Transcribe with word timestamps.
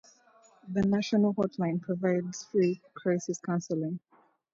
The 0.67 0.81
national 0.81 1.35
hotline 1.35 1.79
provides 1.79 2.45
free 2.45 2.81
crisis 2.97 3.39
counseling. 3.39 3.99